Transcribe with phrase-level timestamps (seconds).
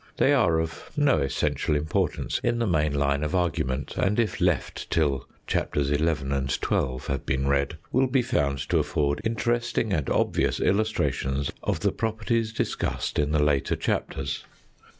[0.17, 4.89] They are of no essential importance in the main line of argument, and if left
[4.89, 5.97] till Chapters XI.
[6.33, 6.97] and XII.
[7.09, 12.51] have been read, will be found to afford interesting and obvious illustrations of the properties
[12.51, 14.43] discussed in the later chapters.